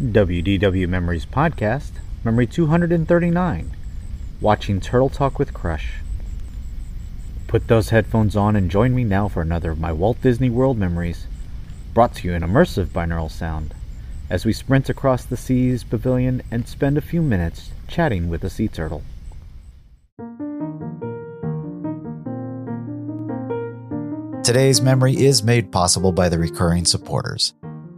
WDW 0.00 0.88
Memories 0.88 1.26
Podcast, 1.26 1.90
Memory 2.22 2.46
239 2.46 3.76
Watching 4.40 4.80
Turtle 4.80 5.08
Talk 5.08 5.40
with 5.40 5.52
Crush. 5.52 5.94
Put 7.48 7.66
those 7.66 7.88
headphones 7.88 8.36
on 8.36 8.54
and 8.54 8.70
join 8.70 8.94
me 8.94 9.02
now 9.02 9.26
for 9.26 9.42
another 9.42 9.72
of 9.72 9.80
my 9.80 9.90
Walt 9.90 10.22
Disney 10.22 10.50
World 10.50 10.78
memories, 10.78 11.26
brought 11.94 12.14
to 12.14 12.28
you 12.28 12.34
in 12.34 12.42
immersive 12.42 12.86
binaural 12.86 13.28
sound, 13.28 13.74
as 14.30 14.44
we 14.44 14.52
sprint 14.52 14.88
across 14.88 15.24
the 15.24 15.36
seas 15.36 15.82
pavilion 15.82 16.42
and 16.48 16.68
spend 16.68 16.96
a 16.96 17.00
few 17.00 17.20
minutes 17.20 17.72
chatting 17.88 18.28
with 18.28 18.44
a 18.44 18.50
sea 18.50 18.68
turtle. 18.68 19.02
Today's 24.44 24.80
memory 24.80 25.16
is 25.16 25.42
made 25.42 25.72
possible 25.72 26.12
by 26.12 26.28
the 26.28 26.38
recurring 26.38 26.84
supporters. 26.84 27.52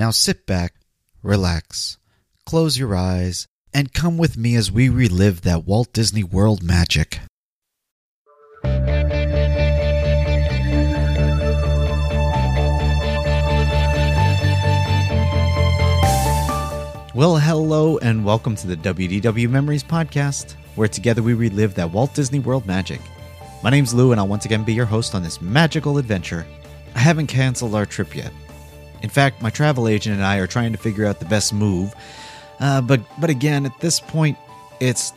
Now 0.00 0.10
sit 0.10 0.46
back, 0.46 0.76
relax, 1.22 1.98
close 2.46 2.78
your 2.78 2.96
eyes, 2.96 3.46
and 3.74 3.92
come 3.92 4.16
with 4.16 4.38
me 4.38 4.56
as 4.56 4.72
we 4.72 4.88
relive 4.88 5.42
that 5.42 5.66
Walt 5.66 5.92
Disney 5.92 6.24
World 6.24 6.62
magic. 6.62 7.20
Well, 17.14 17.36
hello, 17.36 17.98
and 17.98 18.24
welcome 18.24 18.56
to 18.56 18.66
the 18.66 18.76
WDW 18.76 19.50
Memories 19.50 19.84
Podcast, 19.84 20.54
where 20.76 20.88
together 20.88 21.22
we 21.22 21.34
relive 21.34 21.74
that 21.74 21.90
Walt 21.90 22.14
Disney 22.14 22.38
World 22.38 22.64
magic. 22.64 23.02
My 23.62 23.68
name's 23.68 23.92
Lou, 23.92 24.12
and 24.12 24.18
I'll 24.18 24.26
once 24.26 24.46
again 24.46 24.64
be 24.64 24.72
your 24.72 24.86
host 24.86 25.14
on 25.14 25.22
this 25.22 25.42
magical 25.42 25.98
adventure. 25.98 26.46
I 26.94 27.00
haven't 27.00 27.26
canceled 27.26 27.74
our 27.74 27.84
trip 27.84 28.16
yet. 28.16 28.32
In 29.02 29.08
fact, 29.08 29.42
my 29.42 29.50
travel 29.50 29.88
agent 29.88 30.16
and 30.16 30.24
I 30.24 30.38
are 30.38 30.46
trying 30.46 30.72
to 30.72 30.78
figure 30.78 31.06
out 31.06 31.18
the 31.18 31.26
best 31.26 31.52
move. 31.52 31.94
Uh, 32.58 32.80
but 32.80 33.00
but 33.18 33.30
again, 33.30 33.64
at 33.66 33.78
this 33.80 34.00
point, 34.00 34.36
it's 34.80 35.12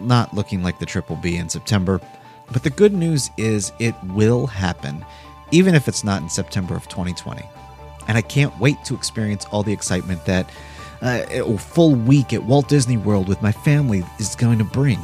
not 0.00 0.34
looking 0.34 0.62
like 0.62 0.78
the 0.78 0.86
trip 0.86 1.08
will 1.08 1.16
be 1.16 1.36
in 1.36 1.48
September. 1.48 2.00
But 2.52 2.64
the 2.64 2.70
good 2.70 2.92
news 2.92 3.30
is 3.36 3.72
it 3.78 3.94
will 4.04 4.46
happen, 4.46 5.04
even 5.52 5.74
if 5.74 5.86
it's 5.86 6.02
not 6.02 6.22
in 6.22 6.28
September 6.28 6.74
of 6.74 6.88
2020. 6.88 7.42
And 8.08 8.18
I 8.18 8.22
can't 8.22 8.58
wait 8.58 8.82
to 8.86 8.94
experience 8.94 9.44
all 9.46 9.62
the 9.62 9.72
excitement 9.72 10.24
that 10.24 10.50
uh, 11.02 11.24
a 11.30 11.58
full 11.58 11.94
week 11.94 12.32
at 12.32 12.42
Walt 12.42 12.68
Disney 12.68 12.96
World 12.96 13.28
with 13.28 13.40
my 13.40 13.52
family 13.52 14.02
is 14.18 14.34
going 14.34 14.58
to 14.58 14.64
bring. 14.64 14.98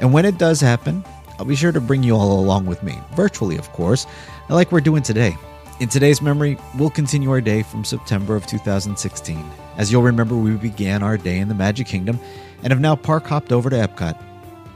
And 0.00 0.12
when 0.12 0.26
it 0.26 0.36
does 0.36 0.60
happen, 0.60 1.04
I'll 1.38 1.46
be 1.46 1.56
sure 1.56 1.72
to 1.72 1.80
bring 1.80 2.02
you 2.02 2.14
all 2.14 2.38
along 2.38 2.66
with 2.66 2.82
me, 2.82 2.98
virtually, 3.14 3.56
of 3.56 3.72
course, 3.72 4.06
like 4.48 4.72
we're 4.72 4.80
doing 4.80 5.02
today. 5.02 5.36
In 5.78 5.90
today's 5.90 6.22
memory, 6.22 6.56
we'll 6.78 6.88
continue 6.88 7.30
our 7.30 7.42
day 7.42 7.62
from 7.62 7.84
September 7.84 8.34
of 8.34 8.46
2016. 8.46 9.44
As 9.76 9.92
you'll 9.92 10.02
remember, 10.02 10.34
we 10.34 10.52
began 10.52 11.02
our 11.02 11.18
day 11.18 11.38
in 11.38 11.48
the 11.48 11.54
Magic 11.54 11.86
Kingdom 11.86 12.18
and 12.62 12.72
have 12.72 12.80
now 12.80 12.96
park 12.96 13.26
hopped 13.26 13.52
over 13.52 13.68
to 13.68 13.76
Epcot. 13.76 14.18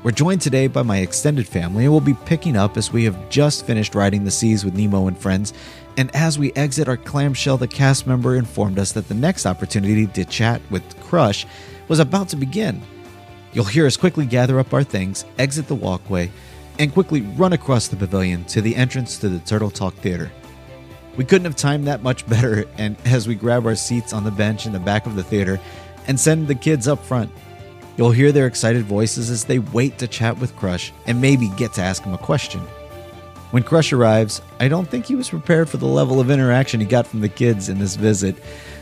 We're 0.03 0.11
joined 0.11 0.43
today 0.43 0.67
by 0.67 0.83
my 0.83 0.99
extended 0.99 1.49
family 1.49 1.85
and 1.85 1.93
we'll 1.93 2.03
be 2.03 2.13
picking 2.27 2.55
up 2.55 2.77
as 2.77 2.93
we 2.93 3.05
have 3.05 3.31
just 3.31 3.65
finished 3.65 3.95
riding 3.95 4.25
the 4.25 4.31
seas 4.31 4.63
with 4.63 4.75
Nemo 4.75 5.07
and 5.07 5.17
friends. 5.17 5.55
And 5.97 6.15
as 6.15 6.39
we 6.39 6.53
exit 6.53 6.87
our 6.87 6.99
clamshell, 6.99 7.57
the 7.57 7.67
cast 7.67 8.07
member 8.07 8.37
informed 8.37 8.79
us 8.79 8.93
that 8.93 9.09
the 9.09 9.15
next 9.15 9.47
opportunity 9.47 10.07
to 10.07 10.27
chat 10.27 10.61
with 10.71 10.83
Crush 11.01 11.47
was 11.89 11.99
about 11.99 12.29
to 12.29 12.37
begin. 12.37 12.83
You'll 13.55 13.65
hear 13.65 13.87
us 13.87 13.97
quickly 13.97 14.27
gather 14.27 14.59
up 14.59 14.75
our 14.75 14.85
things, 14.85 15.25
exit 15.39 15.67
the 15.67 15.75
walkway, 15.75 16.31
and 16.79 16.93
quickly 16.93 17.23
run 17.23 17.55
across 17.55 17.89
the 17.89 17.97
pavilion 17.97 18.45
to 18.45 18.61
the 18.61 18.77
entrance 18.77 19.17
to 19.21 19.31
the 19.31 19.39
Turtle 19.39 19.71
Talk 19.71 19.95
Theater. 19.95 20.31
We 21.21 21.27
couldn't 21.27 21.45
have 21.45 21.57
timed 21.57 21.87
that 21.87 22.03
much 22.03 22.27
better, 22.27 22.65
and 22.79 22.97
as 23.05 23.29
we 23.29 23.35
grab 23.35 23.67
our 23.67 23.75
seats 23.75 24.15
on 24.15 24.25
the 24.25 24.31
bench 24.31 24.65
in 24.65 24.73
the 24.73 24.81
back 24.81 25.05
of 25.05 25.17
the 25.17 25.23
theater 25.23 25.61
and 26.07 26.19
send 26.19 26.49
the 26.49 26.55
kids 26.55 26.89
up 26.89 27.05
front, 27.05 27.31
you'll 27.99 28.11
hear 28.11 28.33
their 28.33 28.47
excited 28.47 28.85
voices 28.85 29.29
as 29.29 29.45
they 29.45 29.59
wait 29.59 29.99
to 29.99 30.09
chat 30.09 30.39
with 30.39 30.57
Crush 30.57 30.95
and 31.07 31.21
maybe 31.21 31.51
get 31.59 31.75
to 31.75 31.83
ask 31.83 32.05
him 32.05 32.15
a 32.15 32.19
question. 32.19 32.61
When 33.51 33.63
Crush 33.63 33.93
arrives, 33.93 34.41
I 34.61 34.69
don't 34.69 34.89
think 34.89 35.05
he 35.05 35.15
was 35.15 35.29
prepared 35.29 35.69
for 35.69 35.77
the 35.77 35.85
level 35.85 36.21
of 36.21 36.31
interaction 36.31 36.81
he 36.81 36.87
got 36.87 37.07
from 37.07 37.21
the 37.21 37.29
kids 37.29 37.69
in 37.69 37.79
this 37.79 37.97
visit, 37.97 38.37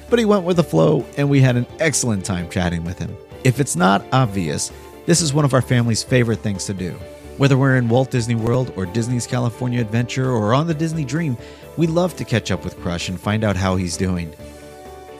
but 0.08 0.20
he 0.20 0.24
went 0.24 0.44
with 0.44 0.58
the 0.58 0.62
flow 0.62 1.04
and 1.16 1.28
we 1.28 1.40
had 1.40 1.56
an 1.56 1.66
excellent 1.80 2.24
time 2.24 2.48
chatting 2.48 2.84
with 2.84 3.00
him. 3.00 3.16
If 3.42 3.58
it's 3.58 3.74
not 3.74 4.04
obvious, 4.12 4.70
this 5.06 5.22
is 5.22 5.34
one 5.34 5.44
of 5.44 5.54
our 5.54 5.62
family's 5.62 6.04
favorite 6.04 6.38
things 6.38 6.66
to 6.66 6.72
do. 6.72 6.96
Whether 7.38 7.56
we're 7.56 7.76
in 7.76 7.88
Walt 7.88 8.10
Disney 8.10 8.34
World 8.34 8.72
or 8.74 8.84
Disney's 8.84 9.24
California 9.24 9.80
Adventure 9.80 10.28
or 10.28 10.54
on 10.54 10.66
the 10.66 10.74
Disney 10.74 11.04
Dream, 11.04 11.36
we 11.76 11.86
love 11.86 12.16
to 12.16 12.24
catch 12.24 12.50
up 12.50 12.64
with 12.64 12.76
Crush 12.80 13.08
and 13.08 13.20
find 13.20 13.44
out 13.44 13.54
how 13.54 13.76
he's 13.76 13.96
doing. 13.96 14.34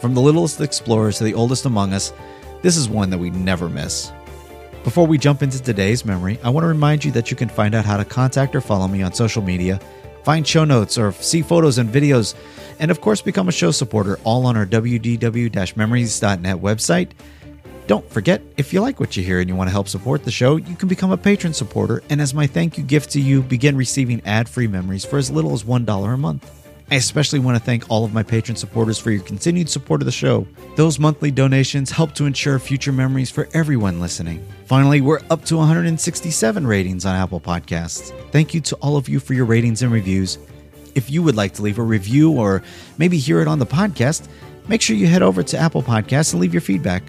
From 0.01 0.15
the 0.15 0.21
littlest 0.21 0.61
explorers 0.61 1.19
to 1.19 1.25
the 1.25 1.35
oldest 1.35 1.65
among 1.65 1.93
us, 1.93 2.13
this 2.61 2.77
is 2.77 2.89
one 2.89 3.11
that 3.11 3.19
we 3.19 3.31
never 3.31 3.69
miss. 3.69 4.11
Before 4.83 5.07
we 5.07 5.17
jump 5.17 5.45
into 5.45 5.63
today's 5.63 6.05
memory, 6.05 6.41
I 6.43 6.51
want 6.51 6.65
to 6.65 6.69
remind 6.69 7.05
you 7.05 7.13
that 7.13 7.31
you 7.31 7.37
can 7.37 7.49
find 7.49 7.73
out 7.73 7.85
how 7.85 7.97
to 7.97 8.05
contact 8.05 8.57
or 8.57 8.61
follow 8.61 8.89
me 8.89 9.01
on 9.01 9.13
social 9.13 9.43
media, 9.43 9.79
find 10.25 10.45
show 10.45 10.65
notes 10.65 10.99
or 10.99 11.13
see 11.13 11.43
photos 11.43 11.79
and 11.79 11.89
videos, 11.89 12.35
and 12.81 12.91
of 12.91 13.01
course 13.01 13.23
become 13.23 13.47
a 13.49 13.53
show 13.53 13.71
supporter 13.71 14.19
all 14.25 14.45
on 14.45 14.57
our 14.57 14.67
wdw-memories.net 14.67 16.57
website. 16.57 17.11
Don't 17.89 18.09
forget, 18.11 18.43
if 18.59 18.75
you 18.75 18.83
like 18.83 19.01
what 19.01 19.17
you 19.17 19.23
hear 19.23 19.41
and 19.41 19.49
you 19.49 19.57
want 19.57 19.69
to 19.69 19.73
help 19.73 19.89
support 19.89 20.23
the 20.23 20.31
show, 20.31 20.57
you 20.57 20.77
can 20.77 20.89
become 20.89 21.11
a 21.11 21.17
patron 21.17 21.55
supporter, 21.55 22.03
and 22.11 22.21
as 22.21 22.35
my 22.35 22.47
thank 22.47 22.77
you 22.77 22.85
gift 22.85 23.13
to 23.13 23.21
you, 23.21 23.41
begin 23.41 23.79
receiving 23.79 24.21
ad-free 24.27 24.67
memories 24.67 25.07
for 25.07 25.17
as 25.17 25.31
little 25.31 25.55
as 25.55 25.65
$1 25.65 26.13
a 26.13 26.17
month. 26.19 26.51
I 26.91 26.97
especially 26.97 27.39
want 27.39 27.57
to 27.57 27.65
thank 27.65 27.91
all 27.91 28.05
of 28.05 28.13
my 28.13 28.23
patron 28.23 28.57
supporters 28.57 28.99
for 28.99 29.11
your 29.11 29.23
continued 29.23 29.71
support 29.71 30.03
of 30.03 30.05
the 30.05 30.13
show. 30.13 30.47
Those 30.77 30.99
monthly 30.99 31.31
donations 31.31 31.91
help 31.91 32.13
to 32.17 32.27
ensure 32.27 32.59
future 32.59 32.93
memories 32.93 33.31
for 33.31 33.49
everyone 33.55 34.01
listening. 34.01 34.47
Finally, 34.67 35.01
we're 35.01 35.23
up 35.31 35.47
to 35.47 35.57
167 35.57 36.67
ratings 36.67 37.07
on 37.07 37.17
Apple 37.17 37.41
Podcasts. 37.41 38.13
Thank 38.33 38.53
you 38.53 38.61
to 38.61 38.77
all 38.77 38.99
of 38.99 39.09
you 39.09 39.19
for 39.19 39.33
your 39.33 39.47
ratings 39.47 39.81
and 39.81 39.91
reviews. 39.91 40.37
If 40.95 41.11
you 41.11 41.23
would 41.23 41.37
like 41.37 41.55
to 41.55 41.63
leave 41.63 41.79
a 41.79 41.83
review 41.83 42.33
or 42.33 42.63
maybe 42.99 43.17
hear 43.17 43.41
it 43.41 43.49
on 43.49 43.59
the 43.59 43.67
podcast, 43.67 44.29
make 44.69 44.83
sure 44.83 44.95
you 44.95 45.07
head 45.07 45.23
over 45.23 45.43
to 45.43 45.57
Apple 45.57 45.83
Podcasts 45.83 46.35
and 46.35 46.43
leave 46.43 46.53
your 46.53 46.61
feedback. 46.61 47.03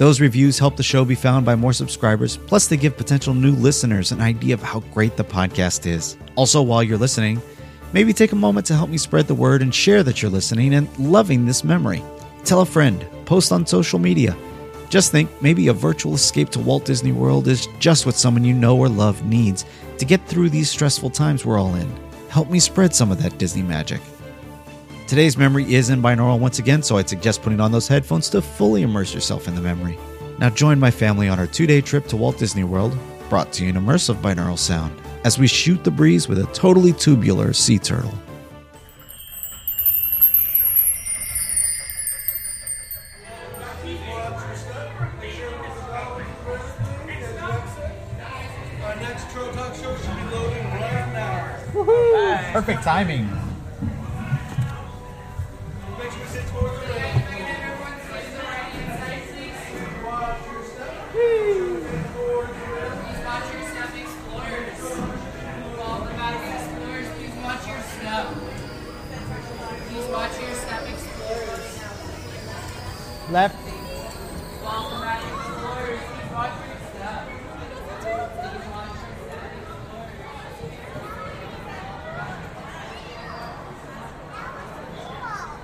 Those 0.00 0.18
reviews 0.18 0.58
help 0.58 0.78
the 0.78 0.82
show 0.82 1.04
be 1.04 1.14
found 1.14 1.44
by 1.44 1.56
more 1.56 1.74
subscribers, 1.74 2.38
plus, 2.38 2.66
they 2.66 2.78
give 2.78 2.96
potential 2.96 3.34
new 3.34 3.52
listeners 3.52 4.12
an 4.12 4.22
idea 4.22 4.54
of 4.54 4.62
how 4.62 4.80
great 4.94 5.14
the 5.18 5.24
podcast 5.24 5.86
is. 5.86 6.16
Also, 6.36 6.62
while 6.62 6.82
you're 6.82 6.96
listening, 6.96 7.42
maybe 7.92 8.14
take 8.14 8.32
a 8.32 8.34
moment 8.34 8.64
to 8.68 8.74
help 8.74 8.88
me 8.88 8.96
spread 8.96 9.26
the 9.26 9.34
word 9.34 9.60
and 9.60 9.74
share 9.74 10.02
that 10.02 10.22
you're 10.22 10.30
listening 10.30 10.72
and 10.72 10.88
loving 10.98 11.44
this 11.44 11.64
memory. 11.64 12.02
Tell 12.46 12.62
a 12.62 12.64
friend, 12.64 13.04
post 13.26 13.52
on 13.52 13.66
social 13.66 13.98
media. 13.98 14.34
Just 14.88 15.12
think 15.12 15.28
maybe 15.42 15.68
a 15.68 15.74
virtual 15.74 16.14
escape 16.14 16.48
to 16.52 16.60
Walt 16.60 16.86
Disney 16.86 17.12
World 17.12 17.46
is 17.46 17.68
just 17.78 18.06
what 18.06 18.14
someone 18.14 18.42
you 18.42 18.54
know 18.54 18.78
or 18.78 18.88
love 18.88 19.22
needs 19.26 19.66
to 19.98 20.06
get 20.06 20.26
through 20.26 20.48
these 20.48 20.70
stressful 20.70 21.10
times 21.10 21.44
we're 21.44 21.60
all 21.60 21.74
in. 21.74 21.94
Help 22.30 22.48
me 22.48 22.58
spread 22.58 22.94
some 22.94 23.12
of 23.12 23.22
that 23.22 23.36
Disney 23.36 23.60
magic. 23.60 24.00
Today's 25.10 25.36
memory 25.36 25.74
is 25.74 25.90
in 25.90 26.00
binaural 26.00 26.38
once 26.38 26.60
again, 26.60 26.84
so 26.84 26.96
I'd 26.96 27.08
suggest 27.08 27.42
putting 27.42 27.58
on 27.58 27.72
those 27.72 27.88
headphones 27.88 28.30
to 28.30 28.40
fully 28.40 28.82
immerse 28.82 29.12
yourself 29.12 29.48
in 29.48 29.56
the 29.56 29.60
memory. 29.60 29.98
Now 30.38 30.50
join 30.50 30.78
my 30.78 30.92
family 30.92 31.28
on 31.28 31.36
our 31.40 31.48
two 31.48 31.66
day 31.66 31.80
trip 31.80 32.06
to 32.06 32.16
Walt 32.16 32.38
Disney 32.38 32.62
World, 32.62 32.96
brought 33.28 33.52
to 33.54 33.64
you 33.64 33.70
in 33.70 33.74
immersive 33.74 34.22
binaural 34.22 34.56
sound, 34.56 34.96
as 35.24 35.36
we 35.36 35.48
shoot 35.48 35.82
the 35.82 35.90
breeze 35.90 36.28
with 36.28 36.38
a 36.38 36.46
totally 36.52 36.92
tubular 36.92 37.52
sea 37.52 37.76
turtle. 37.76 38.14
Our 48.84 48.94
next 49.00 49.24
explorers. 73.30 73.50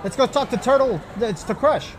Let's 0.04 0.16
go 0.16 0.26
talk 0.26 0.50
to 0.50 0.56
Turtle. 0.56 1.00
It's 1.20 1.42
to 1.44 1.54
Crush. 1.54 1.92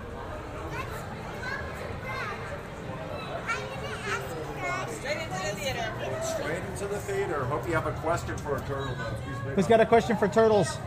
Straight 4.90 5.18
into 5.18 5.30
the 5.30 5.56
theater. 5.56 5.94
Straight 6.24 6.64
into 6.64 6.88
the 6.88 7.00
theater. 7.00 7.44
Hope 7.46 7.68
you 7.68 7.74
have 7.74 7.88
a 7.88 7.92
question 8.00 8.38
for 8.38 8.56
a 8.56 8.62
turtle. 8.62 8.96
though. 8.96 9.50
Who's 9.56 9.68
got 9.68 9.82
a 9.82 9.86
question 9.86 10.16
for 10.16 10.30
Turtles? 10.30 10.78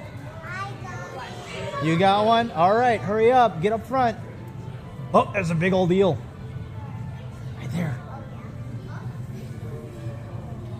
You 1.82 1.98
got 1.98 2.24
one? 2.24 2.50
All 2.52 2.74
right, 2.74 3.00
hurry 3.00 3.32
up. 3.32 3.60
Get 3.60 3.72
up 3.72 3.84
front. 3.86 4.16
Oh, 5.12 5.28
there's 5.32 5.50
a 5.50 5.54
big 5.54 5.72
old 5.72 5.90
eel. 5.90 6.16
Right 7.58 7.72
there. 7.72 7.98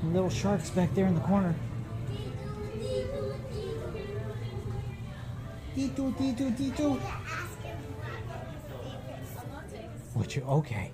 Little 0.04 0.30
sharks 0.30 0.70
back 0.70 0.94
there 0.94 1.06
in 1.06 1.14
the 1.14 1.20
corner. 1.20 1.54
What 10.14 10.36
you? 10.36 10.42
Okay. 10.42 10.92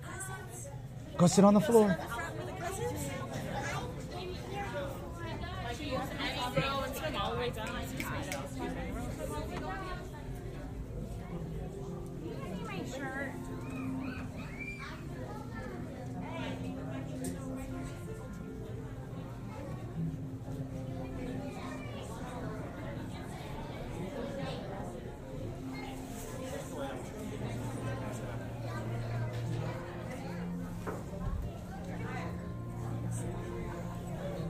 Go 1.17 1.27
sit 1.27 1.45
on 1.45 1.55
the 1.55 1.61
floor. 1.61 1.99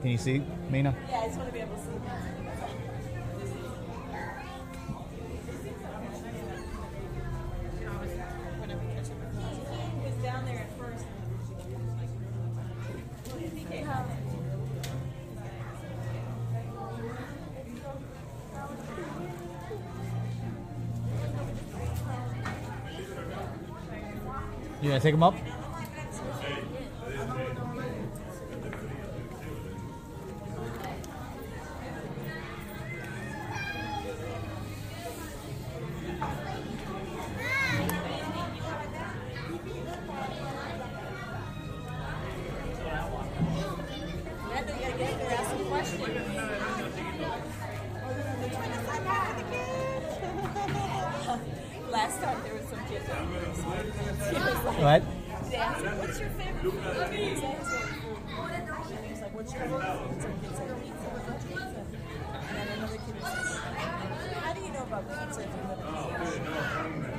Can 0.07 0.13
you 0.13 0.17
see, 0.17 0.41
Mina? 0.69 0.95
Yeah, 1.09 1.19
I 1.19 1.25
just 1.25 1.37
want 1.37 1.49
to 1.49 1.53
be 1.53 1.59
able 1.59 1.75
to 1.75 1.81
see. 1.81 1.89
He 9.91 10.05
was 10.05 10.23
down 10.23 10.45
there 10.45 10.59
at 10.59 10.77
first. 10.79 11.05
You 24.81 24.89
gonna 24.89 25.01
take 25.01 25.13
him 25.13 25.23
up? 25.23 25.35
Last 51.91 52.21
time 52.21 52.37
there 52.43 52.53
was 52.53 52.63
some 52.69 52.79
kid 52.87 53.01
that 53.07 53.27
was 53.27 53.59
like, 54.65 54.79
What? 54.79 55.03
they 55.49 55.57
asked 55.57 55.83
him, 55.83 55.97
what's 55.97 56.17
your 56.19 56.29
favorite 56.29 56.61
food? 56.63 56.73
He 57.13 57.31
was 57.31 57.41
answering 57.43 57.93
food. 57.99 58.17
And 58.37 58.69
he 59.03 59.11
was 59.11 59.21
like, 59.21 59.33
what's 59.35 59.51
your 59.53 59.61
favorite 59.63 59.83
food? 59.83 60.21
Some 60.21 60.39
kid 60.39 60.55
said 60.55 60.69
pizza. 60.79 61.07
What's 61.11 61.43
pizza? 61.43 61.81
And 62.47 62.55
then 62.55 62.67
another 62.77 62.99
kid 63.03 63.15
said, 63.19 63.43
how 64.39 64.51
do 64.53 64.59
you 64.61 64.71
know 64.71 64.83
about 64.83 65.03
pizza 65.07 65.41
if 65.43 65.49
you 65.51 65.61
live 65.67 65.79
in 65.79 65.85
New 65.91 65.97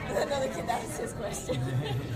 And 0.09 0.13
then 0.17 0.27
another 0.29 0.49
kid 0.49 0.67
asked 0.69 0.99
his 1.01 1.13
question. 1.13 1.61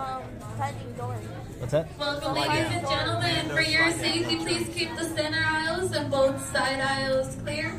What's 0.00 1.72
that? 1.72 1.88
Welcome, 1.98 2.34
ladies 2.34 2.72
and 2.72 2.86
gentlemen. 2.88 3.48
For 3.50 3.60
your 3.60 3.90
safety, 3.90 4.36
please 4.36 4.68
keep 4.74 4.96
the 4.96 5.04
center 5.04 5.44
aisles 5.44 5.92
and 5.92 6.10
both 6.10 6.42
side 6.50 6.80
aisles 6.80 7.36
clear. 7.42 7.78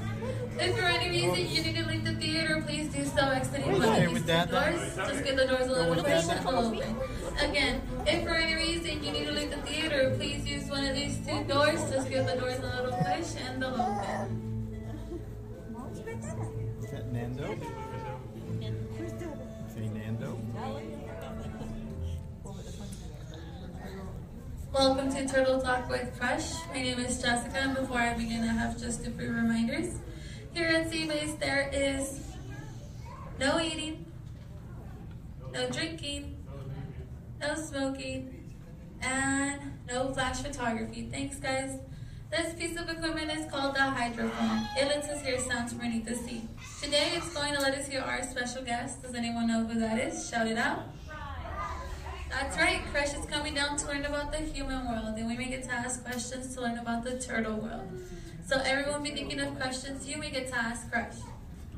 If 0.59 0.77
for 0.77 0.85
any 0.85 1.09
reason 1.09 1.47
you 1.47 1.63
need 1.63 1.75
to 1.77 1.87
leave 1.87 2.05
the 2.05 2.13
theater, 2.13 2.61
please 2.67 2.93
do 2.93 3.03
so 3.05 3.27
exiting 3.29 3.71
one 3.71 3.81
of 3.81 4.13
these 4.13 4.21
doors. 4.21 4.95
Just 4.95 5.23
get 5.23 5.35
the 5.35 5.47
doors 5.47 5.65
a 5.65 5.71
little 5.71 6.03
push 6.03 6.29
and 6.29 6.45
they'll 6.45 6.59
open. 6.59 6.95
Again, 7.39 7.81
if 8.05 8.23
for 8.23 8.35
any 8.35 8.53
reason 8.53 9.03
you 9.03 9.11
need 9.11 9.25
to 9.25 9.31
leave 9.31 9.49
the 9.49 9.57
theater, 9.57 10.13
please 10.15 10.45
use 10.45 10.69
one 10.69 10.85
of 10.85 10.95
these 10.95 11.17
two 11.25 11.43
doors. 11.45 11.89
Just 11.89 12.07
give 12.07 12.27
the 12.27 12.35
doors 12.35 12.59
a 12.59 12.83
little 12.83 12.97
push 12.99 13.35
and 13.47 13.63
they'll 13.63 13.73
open. 13.73 14.47
Is 16.83 16.91
that 16.91 17.11
Nando? 17.11 17.57
Say 19.73 19.89
Welcome 24.73 25.11
to 25.13 25.27
Turtle 25.27 25.59
Talk 25.59 25.89
with 25.89 26.17
Crush. 26.17 26.53
My 26.69 26.81
name 26.81 26.97
is 26.99 27.21
Jessica, 27.21 27.57
and 27.57 27.75
before 27.75 27.97
I 27.97 28.13
begin, 28.13 28.41
I 28.43 28.53
have 28.53 28.79
just 28.79 29.05
a 29.05 29.11
few 29.11 29.29
reminders. 29.29 29.95
Here 30.53 30.67
at 30.67 30.89
Seabase, 30.89 31.37
there 31.39 31.69
is 31.73 32.21
no 33.37 33.59
eating, 33.59 34.05
no 35.51 35.69
drinking, 35.69 36.37
no 37.41 37.53
smoking, 37.55 38.53
and 39.01 39.59
no 39.89 40.13
flash 40.13 40.37
photography. 40.37 41.09
Thanks, 41.11 41.35
guys. 41.35 41.77
This 42.31 42.53
piece 42.53 42.79
of 42.79 42.89
equipment 42.89 43.29
is 43.29 43.51
called 43.51 43.75
the 43.75 43.79
hydrophone. 43.79 44.65
It 44.77 44.87
lets 44.87 45.09
us 45.09 45.21
hear 45.21 45.37
sounds 45.37 45.73
from 45.73 45.81
beneath 45.81 46.05
the 46.05 46.15
sea. 46.15 46.43
Today, 46.81 47.11
it's 47.15 47.33
going 47.33 47.53
to 47.53 47.59
let 47.59 47.73
us 47.73 47.87
hear 47.87 47.99
our 47.99 48.23
special 48.23 48.63
guest. 48.63 49.03
Does 49.03 49.15
anyone 49.15 49.47
know 49.47 49.65
who 49.65 49.77
that 49.81 49.99
is? 49.99 50.29
Shout 50.29 50.47
it 50.47 50.57
out. 50.57 50.85
That's 52.31 52.57
right, 52.57 52.81
Crush 52.91 53.13
is 53.13 53.25
coming 53.25 53.53
down 53.53 53.75
to 53.77 53.87
learn 53.87 54.05
about 54.05 54.31
the 54.31 54.37
human 54.37 54.87
world, 54.87 55.15
and 55.17 55.27
we 55.27 55.35
may 55.37 55.49
get 55.49 55.63
to 55.65 55.71
ask 55.71 56.01
questions 56.03 56.55
to 56.55 56.61
learn 56.61 56.77
about 56.77 57.03
the 57.03 57.19
turtle 57.19 57.57
world. 57.57 57.83
So 58.47 58.57
everyone 58.65 59.03
be 59.03 59.11
thinking 59.11 59.39
of 59.41 59.53
questions 59.59 60.07
you 60.07 60.17
may 60.17 60.29
get 60.31 60.47
to 60.47 60.55
ask 60.55 60.89
Crush. 60.89 61.17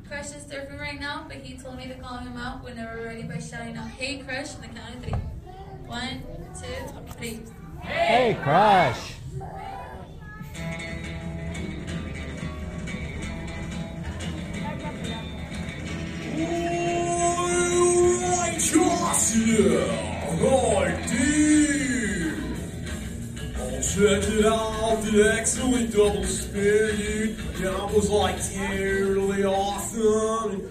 Crush 0.08 0.30
is 0.30 0.44
surfing 0.44 0.78
right 0.80 1.00
now, 1.00 1.24
but 1.26 1.38
he 1.38 1.56
told 1.56 1.76
me 1.76 1.88
to 1.88 1.94
call 1.94 2.18
him 2.18 2.36
out 2.36 2.62
whenever 2.62 2.98
we're 2.98 3.06
ready 3.06 3.24
by 3.24 3.38
shouting 3.38 3.76
out, 3.76 3.88
Hey 3.88 4.18
Crush, 4.18 4.54
on 4.54 4.60
the 4.60 4.68
count 4.68 4.94
of 4.94 5.02
three. 5.02 5.18
One, 5.86 6.22
two, 6.54 7.12
three. 7.14 7.40
Hey, 7.82 8.38
Crush! 8.42 9.14
Alright, 9.40 9.72
yeah. 15.08 15.20
Alright, 18.36 19.30
dude. 19.32 20.13
Check 23.94 24.24
it 24.24 24.44
out, 24.44 25.02
the 25.02 25.32
excellent 25.38 25.92
double 25.92 26.24
spin, 26.24 26.96
dude. 26.96 27.36
That 27.58 27.92
was 27.94 28.10
like 28.10 28.42
totally 28.42 29.44
awesome. 29.44 30.63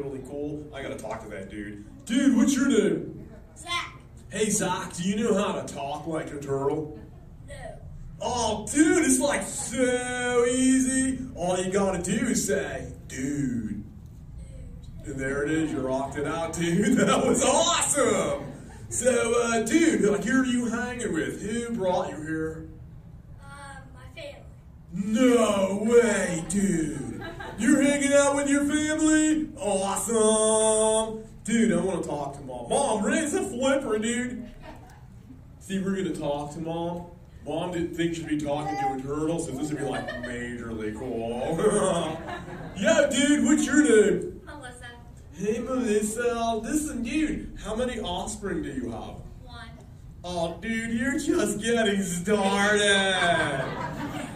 Totally 0.00 0.22
cool. 0.28 0.66
I 0.74 0.82
gotta 0.82 0.96
talk 0.96 1.22
to 1.24 1.28
that 1.30 1.50
dude. 1.50 1.84
Dude, 2.06 2.36
what's 2.36 2.54
your 2.54 2.68
name? 2.68 3.28
Zach. 3.56 3.94
Hey, 4.30 4.48
Zach, 4.50 4.94
do 4.94 5.02
you 5.02 5.16
know 5.16 5.34
how 5.34 5.60
to 5.60 5.74
talk 5.74 6.06
like 6.06 6.28
a 6.32 6.40
turtle? 6.40 6.98
No. 7.48 7.54
Oh, 8.20 8.66
dude, 8.72 9.04
it's 9.04 9.18
like 9.18 9.42
so 9.42 10.44
easy. 10.46 11.18
All 11.34 11.58
you 11.58 11.70
gotta 11.70 12.02
do 12.02 12.26
is 12.28 12.46
say, 12.46 12.92
dude. 13.08 13.84
And 15.04 15.18
there 15.18 15.42
it 15.42 15.50
is, 15.50 15.72
you 15.72 15.80
rocked 15.80 16.16
it 16.16 16.26
out, 16.26 16.52
dude. 16.54 16.98
That 17.06 17.26
was 17.26 17.44
awesome. 17.44 18.52
So, 18.88 19.42
uh, 19.42 19.62
dude, 19.62 20.02
like, 20.02 20.24
who 20.24 20.42
are 20.42 20.44
you 20.44 20.66
hanging 20.66 21.12
with? 21.12 21.42
Who 21.42 21.74
brought 21.74 22.10
you 22.10 22.16
here? 22.22 22.68
Uh, 23.40 23.80
my 23.94 24.20
family. 24.20 24.42
No 24.92 25.78
way, 25.82 26.44
dude. 26.48 27.09
You're 27.60 27.82
hanging 27.82 28.14
out 28.14 28.36
with 28.36 28.48
your 28.48 28.64
family? 28.64 29.50
Awesome. 29.58 31.22
Dude, 31.44 31.72
I 31.72 31.76
want 31.76 32.02
to 32.02 32.08
talk 32.08 32.34
to 32.38 32.40
mom. 32.40 32.70
Mom, 32.70 33.04
raise 33.04 33.34
a 33.34 33.44
flipper, 33.44 33.98
dude. 33.98 34.48
See, 35.58 35.78
we're 35.78 35.92
going 35.94 36.10
to 36.10 36.18
talk 36.18 36.54
to 36.54 36.58
mom. 36.58 37.08
Mom 37.46 37.72
didn't 37.72 37.94
think 37.94 38.14
she'd 38.14 38.28
be 38.28 38.40
talking 38.40 38.74
to 38.78 38.94
a 38.94 39.02
turtle, 39.02 39.38
so 39.40 39.50
this 39.52 39.68
would 39.68 39.78
be 39.78 39.84
like 39.84 40.08
majorly 40.22 40.98
cool. 40.98 41.58
yeah, 42.78 43.06
dude, 43.10 43.44
what's 43.44 43.66
your 43.66 43.82
name? 43.82 44.40
Melissa. 44.46 44.86
Hey, 45.34 45.58
Melissa. 45.58 46.60
Listen, 46.62 47.02
dude, 47.02 47.58
how 47.62 47.74
many 47.74 48.00
offspring 48.00 48.62
do 48.62 48.70
you 48.70 48.90
have? 48.90 49.16
One. 49.44 49.68
Oh, 50.24 50.56
dude, 50.62 50.98
you're 50.98 51.18
just 51.18 51.60
getting 51.60 52.02
started. 52.02 53.64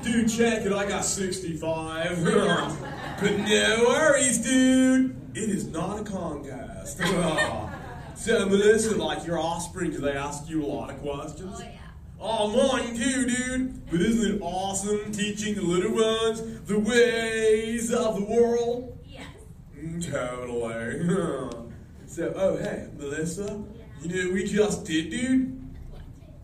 Dude, 0.02 0.28
check 0.28 0.66
it. 0.66 0.72
I 0.74 0.86
got 0.86 1.06
65. 1.06 2.94
but 3.20 3.38
no 3.38 3.84
worries, 3.88 4.38
dude. 4.38 5.16
It 5.34 5.50
is 5.50 5.66
not 5.66 6.00
a 6.00 6.04
contest. 6.04 6.98
so, 8.16 8.46
Melissa, 8.46 8.96
like 8.96 9.26
your 9.26 9.38
offspring, 9.38 9.90
do 9.90 9.98
they 9.98 10.12
ask 10.12 10.48
you 10.48 10.64
a 10.64 10.66
lot 10.66 10.90
of 10.90 11.00
questions? 11.00 11.56
Oh, 11.56 11.60
yeah. 11.60 11.78
Oh, 12.20 12.72
mine 12.72 12.96
too, 12.96 13.26
dude. 13.26 13.90
But 13.90 14.00
isn't 14.00 14.36
it 14.36 14.40
awesome 14.40 15.12
teaching 15.12 15.56
the 15.56 15.62
little 15.62 15.92
ones 15.92 16.40
the 16.66 16.78
ways 16.78 17.92
of 17.92 18.16
the 18.16 18.24
world? 18.24 18.98
Yes. 19.04 19.26
Mm, 19.78 20.10
Totally. 20.10 21.66
so, 22.06 22.32
oh, 22.36 22.56
hey, 22.56 22.88
Melissa, 22.96 23.62
you 24.02 24.08
know 24.08 24.24
what 24.26 24.34
we 24.34 24.44
just 24.44 24.84
did, 24.84 25.10
dude? 25.10 25.60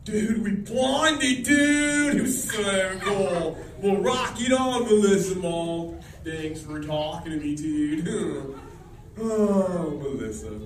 Dude, 0.04 0.42
we 0.42 0.52
blinded, 0.52 1.44
dude! 1.44 2.16
It 2.16 2.22
was 2.22 2.50
so 2.50 2.98
cool. 3.02 3.58
Well, 3.82 3.96
rock 3.98 4.40
it 4.40 4.50
on, 4.52 4.84
Melissa, 4.84 5.36
Mom. 5.36 5.99
Thanks 6.30 6.62
for 6.62 6.80
talking 6.80 7.32
to 7.32 7.38
me, 7.38 7.56
dude. 7.56 8.06
oh, 9.20 10.00
Melissa. 10.00 10.60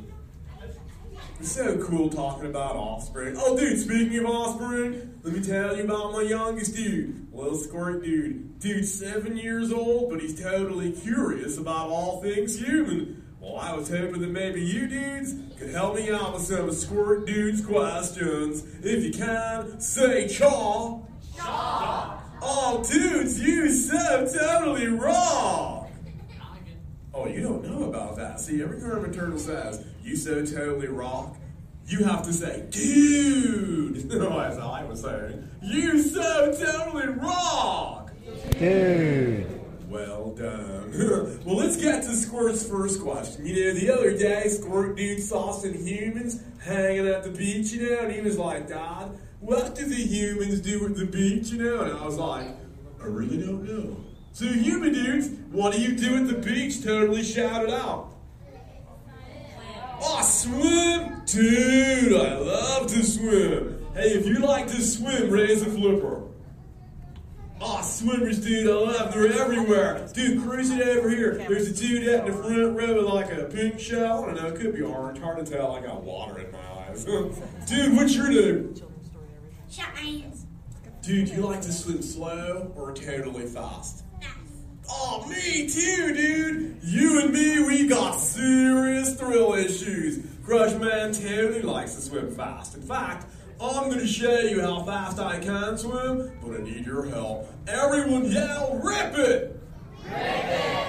It's 1.41 1.53
so 1.53 1.83
cool 1.83 2.11
talking 2.11 2.47
about 2.47 2.77
offspring. 2.77 3.35
Oh, 3.39 3.57
dude, 3.57 3.79
speaking 3.79 4.19
of 4.19 4.27
offspring, 4.27 5.19
let 5.23 5.33
me 5.33 5.43
tell 5.43 5.75
you 5.75 5.85
about 5.85 6.13
my 6.13 6.21
youngest 6.21 6.77
dude, 6.77 7.33
little 7.33 7.57
squirt 7.57 8.05
dude. 8.05 8.61
Dude's 8.61 8.93
seven 8.93 9.39
years 9.39 9.73
old, 9.73 10.11
but 10.11 10.21
he's 10.21 10.39
totally 10.39 10.93
curious 10.93 11.57
about 11.57 11.89
all 11.89 12.21
things 12.21 12.59
human. 12.59 13.25
Well, 13.41 13.57
I 13.57 13.75
was 13.75 13.89
hoping 13.89 14.21
that 14.21 14.31
maybe 14.31 14.63
you 14.63 14.87
dudes 14.87 15.35
could 15.59 15.71
help 15.71 15.97
me 15.97 16.11
out 16.11 16.35
with 16.35 16.43
some 16.43 16.73
Squirt 16.73 17.27
Dude's 17.27 17.65
questions. 17.65 18.65
If 18.83 19.03
you 19.03 19.13
can, 19.13 19.81
say 19.81 20.29
chaw. 20.29 21.01
Chaw. 21.35 22.04
Oh, 22.47 22.85
dudes, 22.87 23.41
you 23.41 23.71
so 23.71 24.27
totally 24.31 24.87
wrong. 24.87 25.91
Oh, 27.15 27.27
you 27.27 27.41
don't 27.41 27.65
know 27.65 27.85
about 27.85 28.17
that. 28.17 28.39
See, 28.39 28.63
every 28.63 28.81
time 28.81 29.03
a 29.03 29.11
turtle 29.11 29.39
says, 29.39 29.83
you 30.03 30.15
so 30.15 30.45
totally 30.45 30.89
rock, 30.89 31.37
you 31.87 32.05
have 32.05 32.23
to 32.25 32.35
say, 32.35 32.67
dude. 32.69 34.13
As 34.13 34.59
I 34.59 34.85
was 34.85 35.01
saying, 35.01 35.49
you 35.63 35.99
so 36.03 36.53
totally 36.53 37.07
rock. 37.15 38.13
Dude. 38.59 39.61
Well 39.89 40.35
done. 40.35 40.93
well, 41.47 41.57
let's 41.57 41.79
get 41.79 42.03
to 42.03 42.15
Squirt's 42.15 42.69
first 42.69 43.01
question. 43.01 43.47
You 43.47 43.73
know, 43.73 43.81
the 43.81 43.91
other 43.91 44.19
day, 44.19 44.49
Squirt 44.49 44.97
dude 44.97 45.23
saw 45.23 45.53
some 45.53 45.73
humans 45.73 46.43
hanging 46.63 47.07
at 47.07 47.25
the 47.25 47.31
beach, 47.31 47.73
you 47.73 47.89
know, 47.89 48.01
and 48.01 48.13
he 48.13 48.21
was 48.21 48.37
like, 48.37 48.69
Dad, 48.69 49.19
what 49.45 49.75
do 49.75 49.85
the 49.85 49.95
humans 49.95 50.61
do 50.61 50.87
at 50.87 50.97
the 50.97 51.05
beach, 51.05 51.51
you 51.51 51.63
know? 51.63 51.83
And 51.83 51.97
I 51.99 52.05
was 52.05 52.17
like, 52.17 52.49
I 53.01 53.05
really 53.05 53.37
don't 53.37 53.63
know. 53.65 53.97
So, 54.33 54.47
human 54.47 54.95
dudes, 54.95 55.29
what 55.53 55.75
do 55.75 55.81
you 55.81 55.95
do 55.95 56.17
at 56.17 56.27
the 56.27 56.35
beach? 56.35 56.83
Totally 56.83 57.23
shouted 57.23 57.71
out. 57.71 58.11
Oh, 60.01 60.23
swim? 60.23 61.23
Dude, 61.27 62.13
I 62.15 62.39
love 62.39 62.87
to 62.89 63.03
swim. 63.05 63.87
Hey, 63.95 64.15
if 64.15 64.27
you 64.27 64.39
like 64.39 64.67
to 64.69 64.81
swim, 64.83 65.31
raise 65.31 65.63
a 65.63 65.67
flipper. 65.67 66.23
Oh, 67.61 67.81
swimmers, 67.83 68.41
dude, 68.41 68.69
I 68.69 68.73
love 68.73 69.15
They're 69.15 69.33
everywhere. 69.41 70.09
Dude, 70.13 70.43
cruising 70.43 70.83
over 70.83 71.09
here. 71.09 71.35
There's 71.49 71.69
a 71.69 71.75
dude 71.75 72.09
out 72.09 72.27
in 72.27 72.35
the 72.35 72.43
front 72.43 72.77
row 72.77 72.95
with 72.95 73.05
like 73.05 73.31
a 73.33 73.45
pink 73.45 73.79
shell. 73.79 74.25
I 74.25 74.27
don't 74.27 74.43
know, 74.43 74.49
it 74.49 74.57
could 74.57 74.75
be 74.75 74.83
orange. 74.83 75.21
Hard 75.21 75.45
to 75.45 75.51
tell. 75.51 75.73
I 75.73 75.81
got 75.81 76.03
water 76.03 76.41
in 76.41 76.51
my 76.51 76.59
eyes. 76.89 77.05
dude, 77.67 77.95
what's 77.95 78.15
your 78.15 78.31
name? 78.31 78.75
Giants. 79.75 80.47
Dude, 81.03 81.27
do 81.27 81.35
you 81.35 81.41
like 81.43 81.61
to 81.63 81.73
swim 81.73 82.01
slow 82.01 82.73
or 82.77 82.93
totally 82.93 83.47
fast? 83.47 84.05
Oh, 84.89 85.27
me 85.29 85.69
too, 85.69 86.15
dude. 86.15 86.79
You 86.83 87.21
and 87.21 87.33
me, 87.33 87.61
we 87.65 87.89
got 87.89 88.21
serious 88.21 89.19
thrill 89.19 89.55
issues. 89.55 90.25
Crush 90.45 90.75
Man 90.75 91.13
totally 91.13 91.63
likes 91.63 91.95
to 91.95 92.03
swim 92.03 92.31
fast. 92.31 92.77
In 92.77 92.83
fact, 92.83 93.27
I'm 93.61 93.91
gonna 93.91 94.07
show 94.07 94.41
you 94.41 94.61
how 94.61 94.85
fast 94.85 95.19
I 95.19 95.41
can 95.41 95.77
swim, 95.79 96.39
but 96.43 96.61
I 96.61 96.63
need 96.63 96.87
your 96.87 97.07
help. 97.07 97.51
Everyone 97.67 98.31
yell, 98.31 98.81
rip 98.83 99.15
it! 99.19 99.61
Rip 100.05 100.15
it! 100.15 100.84